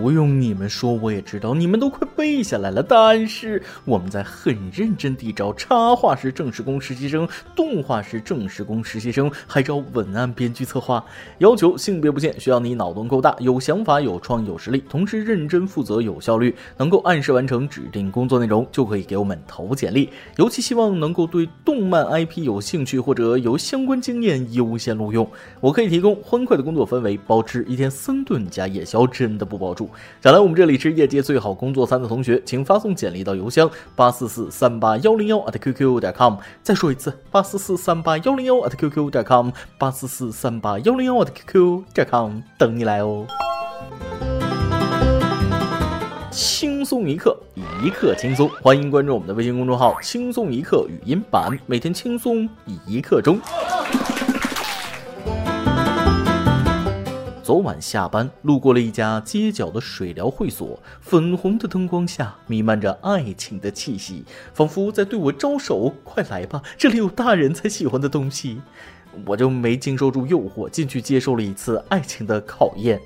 [0.00, 2.82] 不用你们说，我也知道你们都快背下来了。
[2.82, 11.04] 但是我们在很认真地招插画师正式工实习生、动画师正式工实习生，还招文案、编剧、策划，
[11.36, 20.08] 要求性别不限，需要你脑洞够大、有想法、有创意、有实力，同时认真负责、有效率，能够按时完成指定工作内容，就可以给我们投简历。
[20.36, 25.30] 尤其希望能够对动漫 IP 有兴趣或者有相关经验，优先录用。
[25.60, 29.89] 我可以提供欢快的工作氛围，包吃一天三顿加夜宵，真的不包住。
[30.22, 36.36] 想来我们这里是业界最好工作餐的同学，请发送简历到邮箱八四四三八幺零幺 at qq 点 com。
[36.62, 43.26] 再说一次，八四四三八幺零幺 at qq 点 com，八四四三八幺零幺 at qq 点 com，等你来哦。
[46.30, 47.36] 轻松一刻，
[47.82, 52.48] 一刻轻松，欢迎关注我们的微信公众号“轻松一刻语音版”，每天轻松
[52.86, 53.40] 一刻钟。
[57.50, 64.22] 昨晚下班路过了一家街角的水疗会所，粉红的灯光下弥漫着爱情的气息，
[64.54, 68.60] 仿佛在对我招手：“快来吧，这里有大人才喜欢的东西。”
[69.26, 73.00] 我就没经受住诱惑，进去接受了一次爱情的考验。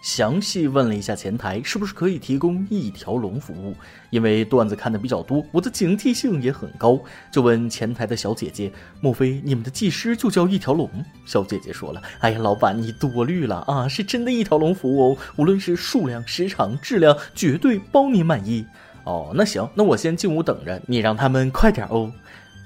[0.00, 3.74] 详细问了一下前台，是不是可以提供一条龙服务？
[4.10, 6.98] 因为段子看的比较多，我的警惕性也很高，
[7.30, 10.88] 就问前台的小姐姐：“莫非你们的技师就叫一条龙？”
[11.26, 18.64] 小姐姐说了：“哎呀，老板你多虑了啊，是真的一条龙服务哦，无论是数量、时长、质量，绝对包你满意。”
[19.04, 22.12] 哦，那行，那我先进屋等着，你让他们快点哦。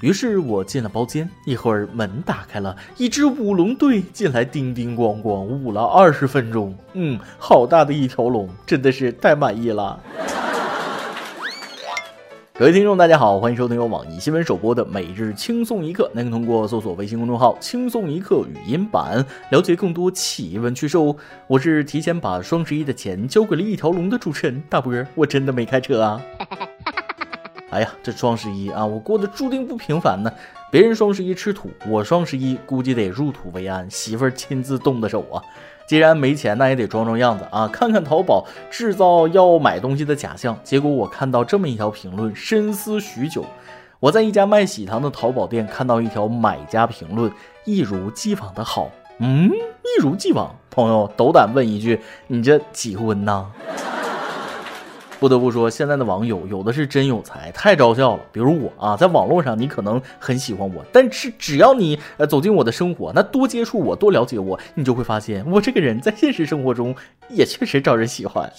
[0.02, 6.76] 于是我进了包间，一会儿门打开了，一支舞龙队进来，叮叮咣咣舞了二十分钟。
[6.94, 10.00] 嗯，好大的一条龙，真的是太满意了。
[12.54, 16.10] 各位听众，大家好，欢迎收听由网易新闻首播的每日轻松一刻。
[16.12, 21.14] 您可通过搜索微信公众号“轻松一刻”语音版了解更多企业闻趣事哦。
[21.46, 26.20] 我是提前把双十一的钱交给了一条龙的主持人大波，我真的没开车啊。
[27.72, 30.30] 哎呀，这双十一啊，我过得注定不平凡呢。
[30.70, 35.40] 别人双十一吃土，我双十一估计得入土为安，媳妇儿亲自动的手啊。
[35.86, 40.58] 既然没钱，那也得装装样子啊，看看淘宝，制造要买东西的假象。
[40.62, 43.44] 结果我看到这么一条评论，深思许久。
[44.00, 47.32] 我在一家卖喜糖的淘宝店看到一条买家评论，
[47.64, 48.90] 一如既往的好。
[49.18, 53.50] 嗯，一如既往，朋友斗胆问一句，你这几婚呢？
[55.22, 58.22] 不得不说，现在的网友有的是真有才，太招笑了。
[58.32, 66.92] 比如我啊，在网络上你可能很喜欢我，但是只要你呃走进我的生活，那多接触我，多了解我，你就会发现我这个人在现实生活中
[67.28, 68.52] 也确实招人喜欢。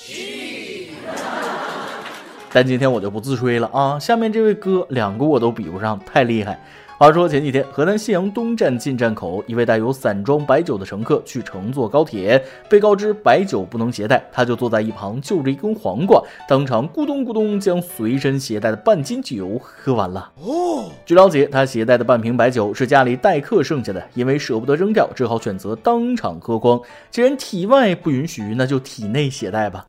[2.54, 6.58] 但今天我就不自吹了啊，下面这位哥两个我都比不上，太厉害。
[7.04, 20.32] 话说前几天，河南信阳东站进站口，一位带有散装白酒的乘客去乘坐高铁，被告知白酒不能携带，他就坐在一旁就着一根黄瓜，当场咕咚咕咚将随身携带的半斤酒喝完了。
[20.42, 26.80] 哦，据了解，他携带的半瓶白酒是家里待客剩下的，因为舍不得扔掉，只好选择当场喝光。
[27.12, 29.86] 既然体外不允许，那就体内携带吧。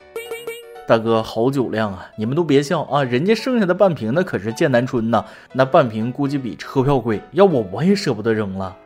[0.86, 2.10] 大哥，好酒量啊！
[2.16, 5.24] 你们都别笑啊，人家剩下的半瓶那可是剑南春呐，
[5.54, 8.76] 那半瓶估计比车票贵，要不我也舍不得扔了。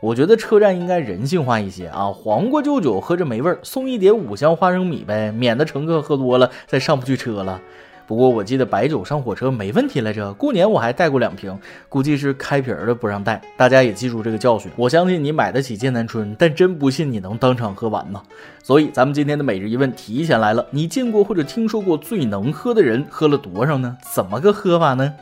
[0.00, 7.60] 我觉得车站应该人性化一些啊，黄瓜就酒喝着没味儿，送一碟五香花生米呗，免得乘客喝多了再上不去车了。
[8.06, 13.40] 不过我记得白酒上火车没问题来着，过年我还带过两瓶，估计是开瓶儿的不让带。
[13.56, 14.70] 大家也记住这个教训。
[14.76, 18.22] 我相信你买得起剑南春，但真不信你能当场喝完吗。
[18.62, 23.96] 所以咱们今天的每日一问提前来了，你见过或者听说过最能喝的人喝了多少呢？
[24.12, 25.14] 怎么个喝法呢？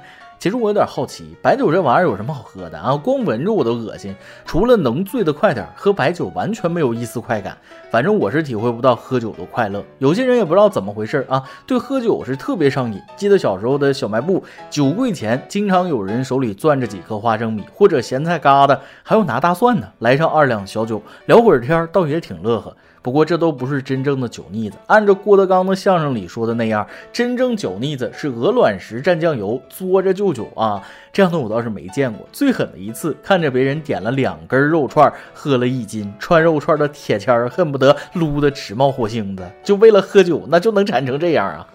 [0.42, 2.96] 其实我有点好奇，白酒这玩意儿有什么好喝的啊？
[2.96, 4.12] 光闻着我都恶心。
[4.44, 7.56] 除了能醉得快点，喝白酒完全没有一丝快感。
[7.92, 9.84] 反正我是体会不到喝酒的快乐。
[9.98, 13.00] 有些人也不知道怎么回事啊，对喝酒是特别上瘾。
[13.14, 22.76] 记得小时候的小卖部酒柜前，经常有人手里攥着几颗花生米或者咸菜疙瘩，还有拿大蒜的，来上二两小酒，聊会儿天，倒也挺乐呵。
[23.02, 24.78] 不过这都不是真正的酒腻子。
[24.86, 30.82] 按照郭德纲的相声里说的那样，真正酒腻子是鹅卵石蘸酱油，嘬着就酒啊。
[31.12, 32.26] 这样的我倒是没见过。
[32.32, 41.66] 最狠的一次，看着别人点了两根肉串，喝了一斤，串肉串的铁签儿恨不得撸得直冒火星子，就为了喝酒，那就能馋成这样啊！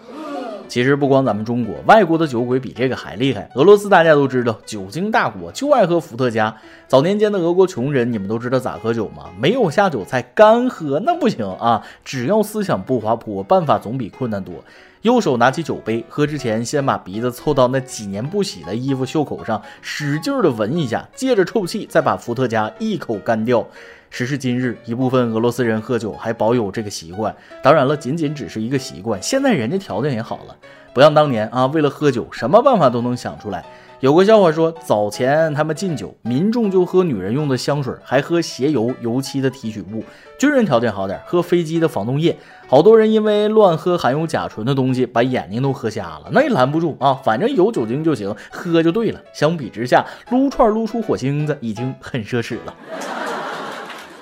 [0.67, 3.49] 其实不光咱们中国，外国的酒鬼比这个还厉害。
[3.55, 6.55] 俄罗斯大家都知道，酒精大国，就爱喝伏特加。
[6.87, 9.25] 早年间的俄国穷人，你们都知道咋喝酒吗？
[9.39, 11.81] 没有下酒菜，干喝那不行啊！
[12.03, 14.53] 只要思想不滑坡，办法总比困难多。
[15.03, 23.65] 右手拿起酒杯，喝之前先把鼻子凑到那几年不洗的衣服袖口上，使劲的闻一下，借着臭气再把伏特加一口干掉。
[24.09, 27.36] 时至今日，一部分俄罗斯人喝酒还保有这个习惯。
[27.62, 29.21] 当然了，仅仅只是一个习惯。
[29.21, 30.56] 现在人家条件也好了，
[30.94, 33.63] 不像当年啊，为了喝酒，什么办法都能想出来。
[34.00, 40.04] 有个笑话说，早前他们禁酒，民众就喝女人用的香水，还喝鞋油油漆的提取物；
[40.38, 42.38] 军人条件好点，喝飞机的防冻液。
[42.68, 47.15] 好多人因为乱喝含有甲醇的东西，把眼睛都喝瞎了，那也拦不住啊！
[47.24, 49.19] 反正有酒精就行，喝就对了。
[49.33, 52.75] 相比之下，撸串撸出火星子已经很奢侈了。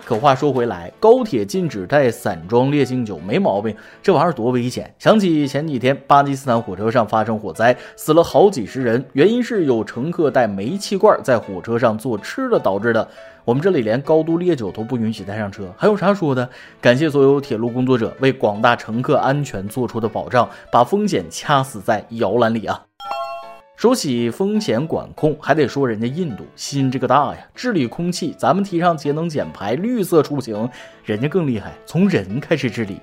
[0.05, 4.93] 可话说回来，高铁禁止带散装烈性酒没毛病，这玩意儿多危险！
[4.99, 13.07] 想起前几天巴基斯坦火车上发生火灾，死了好几十人，原因是有乘客带煤气罐在火车上做吃的导致的。
[13.43, 16.47] 我们这里连高度烈酒都不允许带上车，还有啥说的？
[16.79, 22.85] 感谢所有铁路工作者为广大乘客安全做出的保障，把风险掐死在摇篮里啊！
[23.85, 27.37] 说起风险管控，还得说人家印度心这个大呀！
[27.53, 30.67] 治理空气，咱们提倡节能减排、绿色出行，
[31.03, 32.97] 人家更厉害，从人开始治理。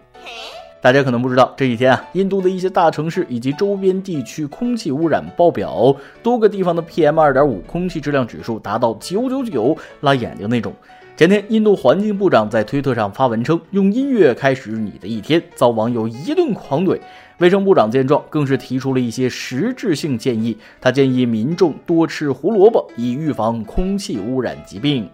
[0.80, 10.74] 大家可能不知道，这几天啊，印度的一些大城市以及周边地区空气污染爆表，多个地方的 PM 二点五空气质量指数达到九九九，辣眼睛那种。
[11.14, 16.98] 前天，印度环境部长在推特上发文称：“用音乐开始你的一天”，遭网友一顿狂怼。
[17.38, 20.56] 卫生部长见状，更是提出了一些实质性建议。
[20.80, 25.08] 他建议民众多吃胡萝卜，以预防空气污染疾病。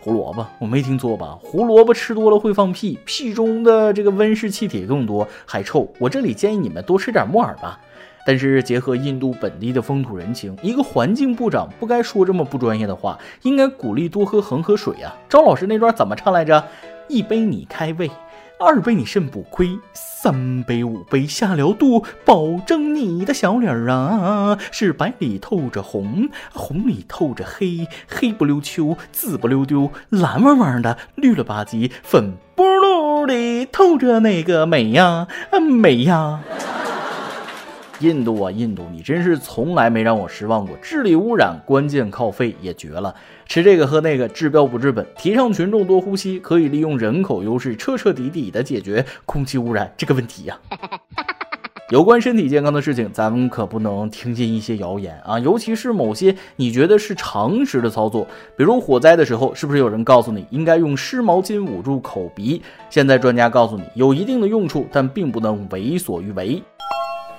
[0.00, 1.38] 胡萝卜，我没听错吧？
[1.40, 5.90] 胡萝卜吃多了会放屁，屁中的这个温室气体更多，还臭。
[5.98, 7.80] 我这里建议你们多吃点木耳吧。
[8.26, 15.16] 但是结合印度本地的风土人情，一个环境部长不该说这么不专业的话，应该鼓励多喝恒河水啊。
[15.30, 16.62] 赵老师那段怎么唱来着？
[17.08, 18.10] 一杯你开胃。
[18.60, 35.28] 二杯你肾不亏，三杯五杯下了肚，保证你的小脸儿啊是白里透着红，红里透着黑，黑不溜秋，紫不溜丢，蓝汪汪的，绿了吧唧，粉不噜的透着那个美呀，
[35.60, 36.40] 美呀。
[38.00, 40.76] 印度啊，印度，你真是从来没让我失望过。
[40.80, 43.14] 治理污染，关键靠肺也绝了。
[43.46, 45.06] 吃这个喝那个，治标不治本。
[45.16, 50.58] 提倡群众多呼吸，可以利用人口优势，彻彻底底的解决空气污染这个问题呀。
[51.90, 62.62] 有关身体健康的事情，咱们可不能听信一些谣言啊，尤其是某些你觉得是常识的操作，比如火灾的时候，是不是有人告诉你应该用湿毛巾捂住口鼻？
[62.90, 66.62] 现在专家告诉你，有一定的用处，但并不能为所欲为。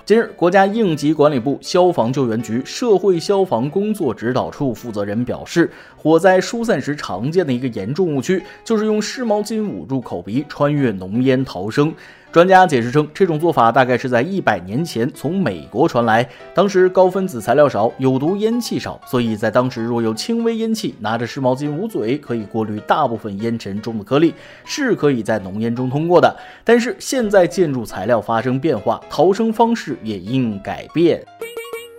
[0.09, 11.93] 近日，国家应急管理部消防救援局社会消防工作指导处负责人表示，火灾疏散时常见的一个严重误区，就是用湿毛巾捂住口鼻，穿越浓烟逃生。
[12.31, 16.29] 专家解释称，这种做法大概是在一百年前从美国传来。
[16.53, 26.35] 当时高分子材料少，有毒烟气少，所以在当时若有轻微烟气，拿着湿毛巾捂嘴，可以过滤大部分烟尘中的颗粒，是可以在浓烟中通过的。
[26.63, 31.25] 但是现在建筑材料发生变化，逃生方式也应改变。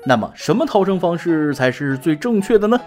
[0.06, 2.80] 那么，什么逃生方式才是最正确的呢？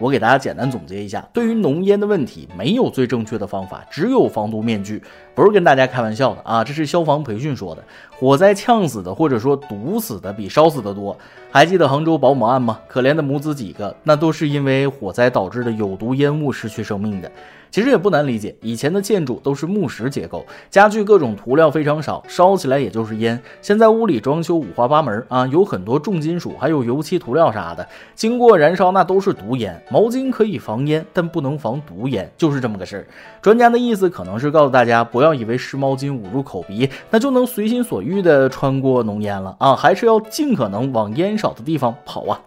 [0.00, 5.02] 我给大家简单总结一下，对于浓烟的问题，没有最正确的方法，只有防毒面具。
[5.34, 7.84] 不是跟大家开玩笑的啊，这是消防培训说的。
[8.24, 11.14] 火灾呛死的或者说毒死的比烧死的多。
[11.52, 12.80] 还记得杭州保姆案吗？
[12.88, 17.30] 可怜的母子几个，那都是因为火灾导致的有毒烟雾失去生命的。
[17.70, 23.40] 其实也不难理解，以前的建筑都是木石结构，家具各种涂料非常少，烧起来也就是烟。
[23.60, 29.82] 现在屋里装修五花八门啊，有很多重金属，还有油漆涂料啥的，经过燃烧那都是毒烟。
[29.90, 33.06] 毛巾可以防烟，但不能防毒烟，就是这么个事儿。
[33.42, 42.40] 专家的意思可能是告诉大家，不要以为湿毛巾捂住口鼻，那就能随心所欲的穿过浓烟了啊，还是要尽可能往烟少的地方跑啊。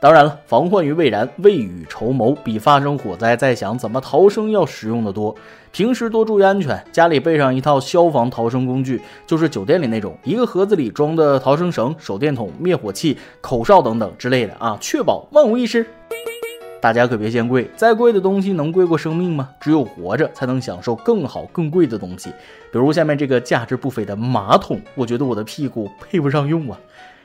[0.00, 5.34] 当然了，防患于未然，未雨绸缪，比发生火灾再想怎么逃生要实用的多。
[5.72, 15.84] 平时多注意安全，家里备上一套消防逃生工具，就是酒店里那种，一个盒子里装的逃生绳、手电筒、灭火器、口哨等等之类的啊，确保万无一失。
[16.80, 19.50] 大家可别嫌贵，再贵的东西能贵过生命吗？
[19.58, 22.30] 只有活着才能享受更好更贵的东西，
[22.72, 26.78] 比如下面这个价值不菲的马桶，我觉得我的屁股配不上用啊。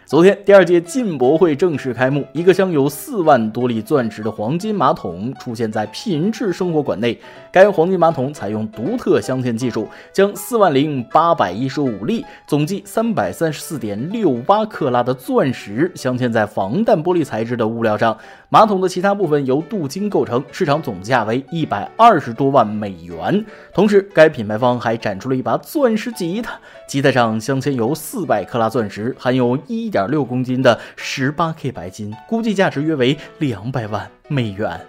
[0.05, 2.27] 昨天，第二届进博会正式开幕。
[2.33, 7.17] 一个镶有四万多粒钻石的黄金马桶出现在品质生活馆内。
[7.53, 18.15] 该黄金马桶采用独特镶嵌技术，将四万零八百一十五粒、总计三百三十四点六八克拉的钻石镶嵌在防弹玻璃材质的物料上。
[18.49, 23.43] 马桶的其他部分由镀金构成，市场总价为一百二十多万美元。
[23.73, 34.81] 同时，该品牌方还展出了一把钻石吉他，吉他上镶嵌有四百克拉钻石，含有一点六公斤的十八 K 白金，估计价值约为两百万美元。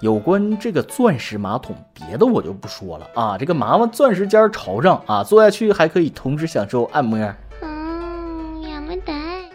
[0.00, 3.36] 有关这个钻石马桶，别的我就不说了啊。
[3.36, 7.18] 这个麻烦钻石尖朝上啊，坐下去还可以同时享受按摩。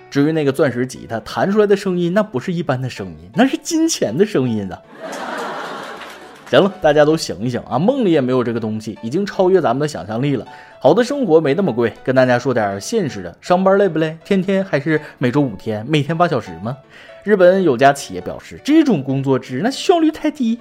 [0.10, 4.82] 至于那个钻石吉他弹出来的声音，那不是一般的声音，那是金钱的声音啊。
[6.50, 7.78] 行了，大家都醒一醒啊！
[7.78, 10.48] 梦里也没有这个东西，已经超越咱们的想象力了。
[10.80, 13.36] 好的生活没那么贵，跟大家说点现实的。
[13.42, 14.18] 上班累不累？
[14.24, 16.78] 天天还是每周五天，每天八小时吗？
[17.24, 20.58] 日本有家企业表示，这种工作制那效率太低。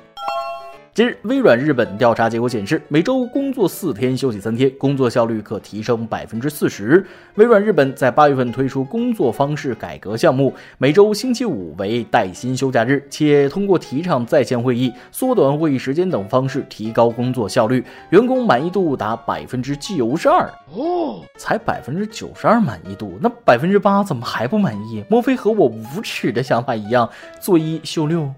[0.97, 7.07] 近日，微软日本调查结果显示，每周工作四天，休息三天，工作效率可提升百分之四十。
[7.35, 20.51] 微软日本在八月份推出工作方式改革项目，每周星期五为带薪休假日，且通过提倡在线会议、缩短会议时间等方式提高工作效率，员工满意度达百分之九十二。
[20.75, 25.05] 哦，才百分之九十二满意度，那百分之八怎么还不满意？
[25.11, 27.07] 莫非和我无耻的想法一样，
[27.39, 28.33] 做一休六？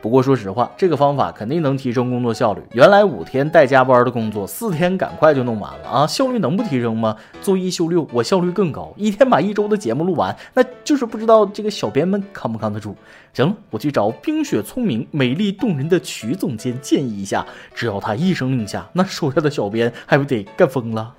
[0.00, 2.62] 不过说实话，这个方法肯定能提升工作效率。
[2.72, 6.06] 原来五天带加班的工作，四天赶快就弄完了啊！
[6.06, 7.14] 效率能不提升吗？
[7.42, 12.96] 做一休六，我效率更高，一天把一周的节目录完，那就是不知道这个小编们扛不扛得住。
[13.34, 21.14] 行了，我去找冰雪聪明、美丽动人的曲总监建议一下，只要他一声令下，那手下的小编还不得干疯了？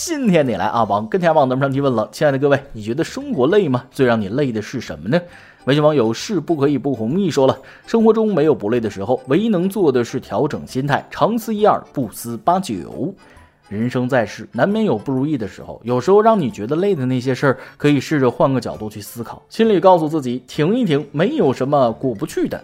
[0.00, 3.84] 今天你来啊，网跟天网咱们上提问了，亲爱的各位，你觉得生活累吗？
[3.90, 5.20] 最让你累的是什么呢？
[5.64, 13.12] 微信网友是不可以不红蜜说了，生活中没有不累的时候，唯一能做的是调整心态，长思一二，不思八九。
[13.68, 22.62] 人生在世，难免有不如意的时候，有时候让你觉得累的那些事儿，可以试着换个角度去思考，心里告诉自己停一停，没有什么过不去的。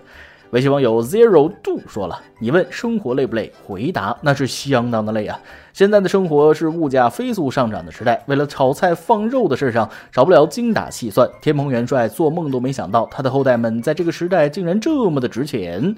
[0.54, 3.52] 微信网友 zero 度说了：“你问生活累不累？
[3.66, 5.36] 回答那是相当的累啊！
[5.72, 11.28] 现在的生活是物价飞速上涨的时代，为了炒菜放肉的事上，少不了精打细算。
[11.42, 15.96] 天蓬元帅做梦都没想到，他的后代们在这个时代竟然这么的值钱。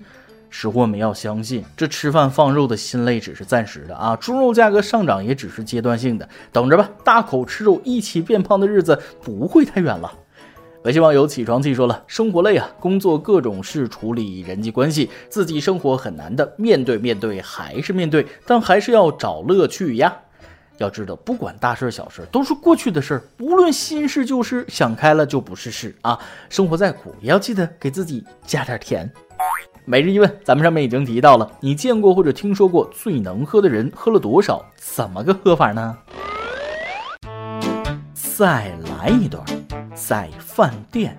[0.48, 4.16] 识货们要相信，这吃饭放肉的心累只是暂时的啊！
[4.16, 10.10] 猪肉价格上涨也只是阶段性的，等着吧，大口吃肉一起变胖的日子不会太远了。”
[10.86, 16.54] 微信网友起床气说了：“生活累啊，工作各种事，处理人际关系，自己生活很难的。
[16.56, 20.16] 面对面对还是面对，但还是要找乐趣呀。
[20.78, 23.22] 要知道，不管大事小事，都是过去的事儿。
[23.40, 26.16] 无论新事旧事，想开了就不是事啊。
[26.48, 29.10] 生活再苦，也要记得给自己加点甜。”
[29.84, 34.64] 每日一问，咱们上面已经提到了，你见过或者听说过最能喝的人喝了多少？
[34.76, 35.98] 怎么个喝法呢？
[38.14, 39.44] 再来一段。
[39.96, 41.16] 在饭店，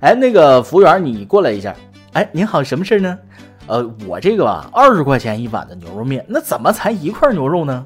[0.00, 1.74] 哎，那个服务员，你过来一下。
[2.12, 3.18] 哎，您好，什么事呢？
[3.66, 7.84] 呃，我这个吧，二十块钱一碗的牛肉面，那怎么才一块牛肉呢？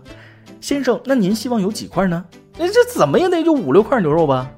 [0.61, 2.25] 先生，那您希望有几块呢？
[2.57, 4.49] 那这怎么也得就五六块牛肉吧？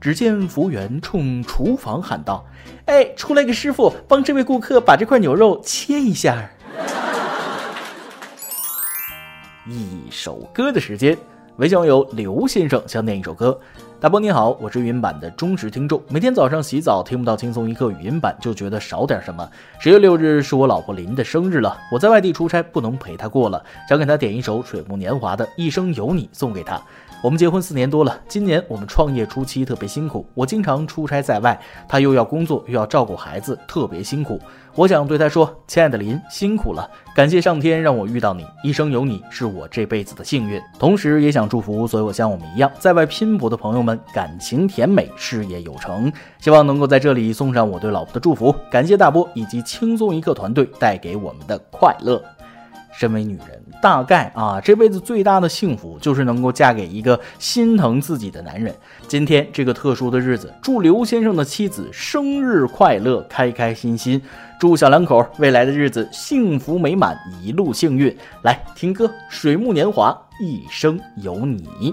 [0.00, 2.44] 只见服务员冲厨房喊道
[2.86, 6.50] ：“哎，出来个师傅，帮这位顾客把这块牛肉切一下。”
[9.66, 11.16] 一首歌的时间，
[11.56, 13.58] 微信网友刘先生想点一首歌。
[14.02, 19.48] 大波你好，我是语音版的忠实听众，每天早上洗澡听不到轻松一刻语音版，就觉得少点什么。
[19.78, 26.82] 十月六日是我老婆林的生日了，我在外地出差，不能陪她过了，想给她点一首水木年华的《一生有你》送给她。
[27.22, 31.56] 我们结婚四年多了，今年我们创业初期特别辛苦，我经常出差在外，
[31.88, 34.40] 他又要工作又要照顾孩子，特别辛苦。
[34.74, 46.12] 我想对他说：“亲爱的林，辛苦了，感谢上天让我遇到你，一生有你是我这辈子的幸运。”同时，也想祝福所有像我们一样在外拼搏的朋友们，感情甜美，事业有成。
[46.40, 52.20] 希望能够在这里送上我对老婆的祝福，感谢大波以及轻松一刻团队带给我们的快乐。
[52.92, 58.74] 身为女人，大概啊，这辈子最大的幸福就是能够嫁给一个心疼自己的男人。
[59.08, 64.20] 今天这个特殊的日子，祝刘先生的妻子生日快乐，开开心心；
[64.60, 68.14] 祝小两口未来的日子幸福美满，一路幸运。
[68.42, 70.10] 来听歌，《水木年华》，
[70.44, 71.92] 一生有你。